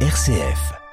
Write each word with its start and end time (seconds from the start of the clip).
RCF. 0.00 0.85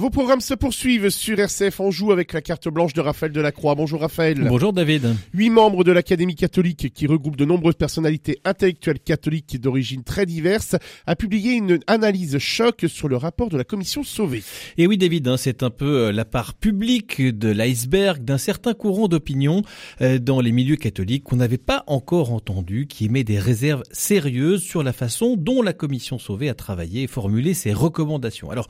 Vos 0.00 0.08
programmes 0.08 0.40
se 0.40 0.54
poursuivent 0.54 1.10
sur 1.10 1.38
RCF 1.38 1.78
On 1.78 1.90
joue 1.90 2.10
avec 2.10 2.32
la 2.32 2.40
carte 2.40 2.70
blanche 2.70 2.94
de 2.94 3.02
Raphaël 3.02 3.32
Delacroix. 3.32 3.74
Bonjour 3.74 4.00
Raphaël. 4.00 4.42
Bonjour 4.48 4.72
David. 4.72 5.14
Huit 5.34 5.50
membres 5.50 5.84
de 5.84 5.92
l'Académie 5.92 6.36
catholique 6.36 6.90
qui 6.94 7.06
regroupe 7.06 7.36
de 7.36 7.44
nombreuses 7.44 7.74
personnalités 7.74 8.40
intellectuelles 8.46 9.00
catholiques 9.00 9.60
d'origine 9.60 10.02
très 10.02 10.24
diverses 10.24 10.74
a 11.06 11.16
publié 11.16 11.52
une 11.52 11.80
analyse 11.86 12.38
choc 12.38 12.86
sur 12.88 13.08
le 13.08 13.18
rapport 13.18 13.50
de 13.50 13.58
la 13.58 13.64
commission 13.64 14.02
Sauvé. 14.02 14.42
Et 14.78 14.86
oui 14.86 14.96
David, 14.96 15.28
hein, 15.28 15.36
c'est 15.36 15.62
un 15.62 15.68
peu 15.68 16.06
euh, 16.06 16.12
la 16.12 16.24
part 16.24 16.54
publique 16.54 17.20
de 17.20 17.50
l'iceberg 17.50 18.24
d'un 18.24 18.38
certain 18.38 18.72
courant 18.72 19.06
d'opinion 19.06 19.60
euh, 20.00 20.18
dans 20.18 20.40
les 20.40 20.52
milieux 20.52 20.76
catholiques 20.76 21.24
qu'on 21.24 21.36
n'avait 21.36 21.58
pas 21.58 21.84
encore 21.88 22.32
entendu, 22.32 22.86
qui 22.86 23.04
émet 23.04 23.22
des 23.22 23.38
réserves 23.38 23.82
sérieuses 23.90 24.62
sur 24.62 24.82
la 24.82 24.94
façon 24.94 25.36
dont 25.36 25.60
la 25.60 25.74
commission 25.74 26.18
Sauvé 26.18 26.48
a 26.48 26.54
travaillé 26.54 27.02
et 27.02 27.06
formulé 27.06 27.52
ses 27.52 27.74
recommandations. 27.74 28.50
Alors, 28.50 28.68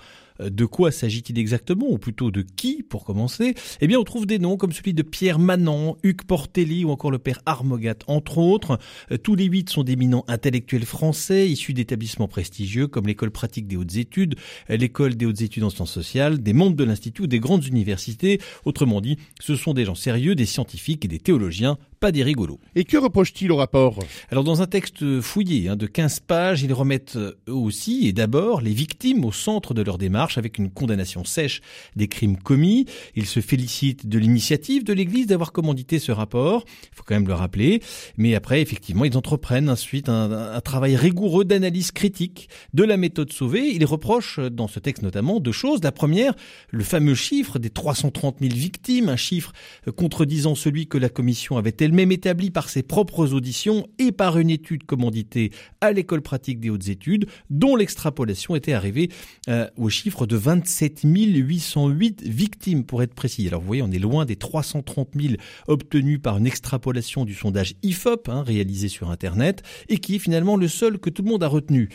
de 0.49 0.65
quoi 0.65 0.91
s'agit-il 0.91 1.39
exactement, 1.39 1.87
ou 1.89 1.99
plutôt 1.99 2.31
de 2.31 2.43
qui, 2.43 2.83
pour 2.83 3.05
commencer? 3.05 3.55
Eh 3.81 3.87
bien, 3.87 3.99
on 3.99 4.05
trouve 4.05 4.27
des 4.27 4.39
noms 4.39 4.57
comme 4.57 4.73
celui 4.73 4.95
de 4.95 5.03
Pierre 5.03 5.39
Manant, 5.39 5.97
Hugues 6.03 6.25
Portelli 6.25 6.85
ou 6.85 6.91
encore 6.91 7.11
le 7.11 7.19
père 7.19 7.41
Armogat, 7.47 7.97
entre 8.07 8.39
autres. 8.39 8.79
Euh, 9.11 9.19
tous 9.19 9.35
les 9.35 9.45
huit 9.45 9.71
sont 9.71 9.83
d'éminents 9.83 10.25
intellectuels 10.29 10.85
français, 10.85 11.49
issus 11.49 11.75
d'établissements 11.75 12.29
prestigieux 12.29 12.87
comme 12.87 13.07
l'école 13.07 13.31
pratique 13.31 13.67
des 13.67 13.77
hautes 13.77 13.97
études, 13.97 14.37
euh, 14.71 14.77
l'école 14.77 15.17
des 15.17 15.27
hautes 15.27 15.43
études 15.43 15.65
en 15.65 15.71
sciences 15.71 15.93
sociales, 15.93 16.43
des 16.43 16.53
membres 16.53 16.77
de 16.77 16.85
l'Institut 16.85 17.23
ou 17.23 17.27
des 17.27 17.41
grandes 17.41 17.67
universités. 17.67 18.41
Autrement 18.65 19.01
dit, 19.01 19.19
ce 19.41 19.57
sont 19.57 19.75
des 19.75 19.85
gens 19.85 19.95
sérieux, 19.95 20.35
des 20.35 20.47
scientifiques 20.47 21.05
et 21.05 21.09
des 21.09 21.19
théologiens 21.19 21.79
pas 22.01 22.13
des 22.13 22.23
rigolos. 22.23 22.59
Et 22.75 22.85
que 22.85 22.97
reproche-t-il 22.97 23.53
au 23.53 23.57
rapport? 23.57 23.99
Alors 24.31 24.43
dans 24.43 24.63
un 24.63 24.67
texte 24.67 25.21
fouillé 25.21 25.69
hein, 25.69 25.77
de 25.77 25.87
15 25.87 26.21
pages, 26.21 26.63
ils 26.63 26.73
remettent 26.73 27.17
eux 27.17 27.37
aussi 27.47 28.09
et 28.09 28.13
d'abord 28.13 28.63
les 28.63 28.73
victimes 28.73 29.25
au 29.25 29.33
centre 29.33 29.75
de 29.75 29.83
leur 29.83 29.99
démarche 29.99 30.39
avec 30.39 30.57
une 30.59 30.71
condamnation 30.71 31.25
sèche 31.25 31.61
des 31.97 32.09
crimes 32.09 32.39
commis. 32.39 32.87
Ils 33.15 33.27
se 33.27 33.41
félicitent 33.41 34.09
de 34.09 34.19
l'initiative 34.19 34.83
de 34.83 34.95
l'Église 34.95 35.27
d'avoir 35.27 35.53
commandité 35.53 35.99
ce 35.99 36.11
rapport, 36.11 36.65
il 36.85 36.97
faut 36.97 37.03
quand 37.05 37.15
même 37.15 37.29
le 37.29 37.35
rappeler, 37.35 37.83
mais 38.17 38.35
après 38.35 38.63
effectivement 38.63 39.05
ils 39.05 39.17
entreprennent 39.17 39.69
ensuite 39.69 40.09
un, 40.09 40.33
un 40.33 40.61
travail 40.61 40.97
rigoureux 40.97 41.45
d'analyse 41.45 41.93
critique 41.93 42.49
de 42.73 42.83
la 42.83 42.97
méthode 42.97 43.31
sauvée. 43.31 43.75
Ils 43.75 43.85
reprochent 43.85 44.41
dans 44.41 44.69
ce 44.69 44.81
texte 44.81 45.03
notamment 45.03 45.39
deux 45.39 45.53
choses. 45.53 45.81
La 45.83 45.93
première, 45.93 46.35
le 46.71 46.83
fameux 46.83 47.15
chiffre 47.15 47.59
des 47.59 47.71
330 47.71 48.39
000 48.41 48.55
victimes, 48.55 49.11
un 49.11 49.17
chiffre 49.17 49.53
contredisant 49.97 50.55
celui 50.55 50.87
que 50.87 50.97
la 50.97 51.11
commission 51.11 51.59
avait 51.59 51.73
elle-même 51.91 52.13
établi 52.13 52.51
par 52.51 52.69
ses 52.69 52.85
propres 52.85 53.35
auditions 53.35 53.85
et 53.99 54.13
par 54.13 54.39
une 54.39 54.49
étude 54.49 54.85
commanditée 54.85 55.51
à 55.81 55.91
l'école 55.91 56.23
pratique 56.23 56.61
des 56.61 56.71
hautes 56.71 56.89
études, 56.89 57.27
dont 57.51 57.75
l'extrapolation 57.75 58.55
était 58.55 58.73
arrivée 58.73 59.11
euh, 59.49 59.67
au 59.77 59.89
chiffre 59.89 60.25
de 60.25 60.37
27 60.37 61.01
808 61.03 62.23
victimes, 62.23 62.85
pour 62.85 63.03
être 63.03 63.15
précis. 63.15 63.49
Alors 63.49 63.61
vous 63.61 63.67
voyez, 63.67 63.83
on 63.83 63.91
est 63.91 63.99
loin 63.99 64.25
des 64.25 64.37
330 64.37 65.09
000 65.21 65.35
obtenus 65.67 66.21
par 66.23 66.39
une 66.39 66.47
extrapolation 66.47 67.25
du 67.25 67.35
sondage 67.35 67.75
IFOP, 67.83 68.29
hein, 68.29 68.45
réalisé 68.45 68.87
sur 68.87 69.11
Internet, 69.11 69.63
et 69.89 69.99
qui 69.99 70.15
est 70.15 70.21
finalement 70.21 70.57
le 70.57 70.69
seul 70.69 70.99
que 70.99 71.11
tout 71.11 71.23
le 71.23 71.29
monde 71.29 71.43
a 71.43 71.49
retenu. 71.49 71.89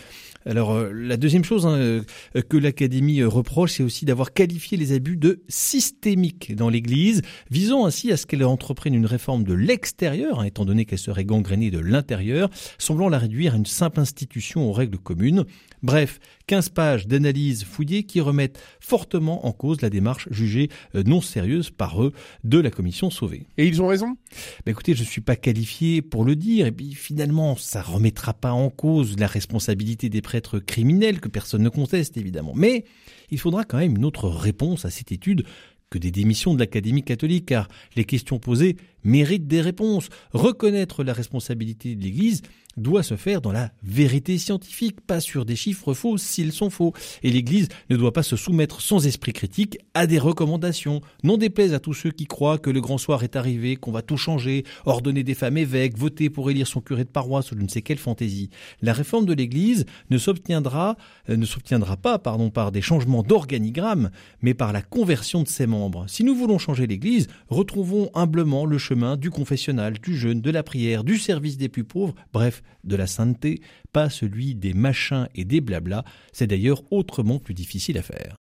Alors 0.48 0.74
euh, 0.74 0.92
la 0.94 1.18
deuxième 1.18 1.44
chose 1.44 1.66
hein, 1.66 1.76
euh, 1.76 2.04
que 2.48 2.58
l'Académie 2.58 3.22
euh, 3.22 3.28
reproche, 3.28 3.74
c'est 3.74 3.84
aussi 3.84 4.06
d'avoir 4.06 4.32
qualifié 4.32 4.78
les 4.78 4.94
abus 4.94 5.18
de 5.18 5.42
systémiques 5.48 6.56
dans 6.56 6.70
l'Église, 6.70 7.24
visant 7.50 7.86
ainsi 7.86 8.12
à 8.12 8.18
ce 8.18 8.28
qu'elle 8.28 8.44
entreprenne 8.44 8.94
une 8.94 9.08
réforme 9.08 9.44
de 9.44 9.54
l'extérieur, 9.86 10.40
hein, 10.40 10.46
étant 10.46 10.66
donné 10.66 10.86
qu'elle 10.86 10.98
serait 10.98 11.26
gangrénée 11.26 11.70
de 11.70 11.78
l'intérieur, 11.78 12.50
semblant 12.80 13.08
la 13.08 13.20
réduire 13.20 13.54
à 13.54 13.58
une 13.58 13.68
simple 13.68 14.00
institution 14.00 14.68
aux 14.68 14.72
règles 14.72 14.98
communes. 14.98 15.46
Bref, 15.84 16.20
15 16.48 16.70
pages 16.70 17.08
d'analyse 17.08 17.64
fouillée 17.64 18.02
qui 18.02 18.20
remettent 18.20 18.60
fortement 18.80 19.46
en 19.46 19.52
cause 19.52 19.82
la 19.82 19.92
démarche 19.92 20.28
jugée 20.32 20.70
non 20.96 21.22
sérieuse 21.22 21.70
par 21.70 22.02
eux 22.02 22.14
de 22.44 22.58
la 22.58 22.72
commission 22.72 23.12
sauvée. 23.12 23.46
Et 23.60 23.68
ils 23.68 23.80
ont 23.80 23.86
raison? 23.86 24.18
Bah 24.66 24.72
Écoutez, 24.72 24.96
je 24.96 25.04
ne 25.04 25.08
suis 25.08 25.22
pas 25.22 25.36
qualifié 25.36 26.02
pour 26.02 26.26
le 26.26 26.36
dire, 26.36 26.66
et 26.66 26.72
puis 26.72 26.96
finalement, 26.96 27.56
ça 27.56 27.84
remettra 27.84 28.34
pas 28.34 28.54
en 28.54 28.72
cause 28.72 29.20
la 29.20 29.28
responsabilité 29.28 30.10
des 30.10 30.24
prêtres 30.24 30.58
criminels 30.58 31.20
que 31.20 31.30
personne 31.30 31.62
ne 31.62 31.70
conteste 31.70 32.18
évidemment. 32.18 32.54
Mais 32.56 32.86
il 33.30 33.38
faudra 33.38 33.66
quand 33.66 33.78
même 33.78 33.98
une 33.98 34.06
autre 34.06 34.30
réponse 34.30 34.84
à 34.86 34.90
cette 34.90 35.12
étude 35.12 35.46
que 35.92 36.00
des 36.00 36.12
démissions 36.12 36.54
de 36.54 36.60
l'Académie 36.60 37.04
catholique, 37.04 37.46
car 37.46 37.68
les 37.96 38.06
questions 38.06 38.40
posées 38.40 38.78
méritent 39.06 39.48
des 39.48 39.62
réponses. 39.62 40.10
Reconnaître 40.34 41.04
la 41.04 41.14
responsabilité 41.14 41.96
de 41.96 42.04
l'Église 42.04 42.42
doit 42.78 43.04
se 43.04 43.16
faire 43.16 43.42
dans 43.42 43.52
la 43.52 43.72
vérité 43.84 44.38
scientifique, 44.38 45.02
pas 45.02 45.20
sur 45.20 45.46
des 45.46 45.56
chiffres 45.56 45.94
faux 45.94 46.18
s'ils 46.18 46.52
sont 46.52 46.70
faux. 46.70 46.94
Et 47.24 47.32
l'Église 47.32 47.70
ne 47.90 47.98
doit 47.98 48.14
pas 48.14 48.24
se 48.24 48.36
soumettre 48.36 48.82
sans 48.82 49.08
esprit 49.08 49.34
critique 49.34 49.78
à 49.94 50.08
des 50.08 50.20
recommandations. 50.20 51.02
Non 51.24 51.38
déplaise 51.38 51.74
à 51.74 51.80
tous 51.80 51.94
ceux 51.94 52.12
qui 52.12 52.26
croient 52.26 52.58
que 52.58 52.70
le 52.70 52.82
grand 52.82 52.98
soir 52.98 53.24
est 53.24 53.36
arrivé, 53.36 53.76
qu'on 53.76 53.92
va 53.92 54.02
tout 54.02 54.18
changer, 54.18 54.66
ordonner 54.86 55.24
des 55.24 55.36
femmes 55.36 55.58
évêques, 55.58 55.98
voter 55.98 56.30
pour 56.30 56.50
élire 56.52 56.68
son 56.68 56.82
curé 56.82 57.04
de 57.04 57.10
paroisse 57.10 57.52
ou 57.52 57.58
je 57.58 57.64
ne 57.64 57.68
sais 57.68 57.82
quelle 57.82 57.98
fantaisie. 57.98 58.50
La 58.82 58.94
réforme 58.94 59.26
de 59.26 59.34
l'Église 59.34 59.86
ne 60.10 60.18
s'obtiendra, 60.18 60.98
euh, 61.30 61.38
ne 61.38 61.46
s'obtiendra 61.46 61.98
pas, 61.98 62.20
pardon, 62.20 62.50
par 62.50 62.72
des 62.72 62.82
changements 62.82 63.24
d'organigramme, 63.24 64.10
mais 64.42 64.54
par 64.54 64.74
la 64.74 64.82
conversion 64.82 65.44
de 65.44 65.48
ses 65.48 65.68
membres. 65.68 66.06
Si 66.08 66.24
nous 66.24 66.36
voulons 66.36 66.58
changer 66.58 66.88
l'Église, 66.88 67.28
retrouvons 67.48 68.10
humblement 68.14 68.66
le 68.66 68.78
du 68.96 69.30
confessionnal, 69.30 70.00
du 70.00 70.16
jeûne, 70.16 70.42
de 70.42 70.52
la 70.52 70.64
prière, 70.64 71.04
du 71.04 71.18
service 71.18 71.58
des 71.58 71.70
plus 71.70 71.84
pauvres, 71.84 72.16
bref, 72.32 72.64
de 72.84 72.96
la 72.96 73.08
sainteté, 73.08 73.62
pas 73.92 74.10
celui 74.10 74.56
des 74.56 74.74
machins 74.74 75.28
et 75.36 75.44
des 75.44 75.62
blablas. 75.62 76.04
C'est 76.32 76.48
d'ailleurs 76.48 76.82
autrement 76.92 77.40
plus 77.40 77.54
difficile 77.54 77.98
à 77.98 78.02
faire. 78.02 78.34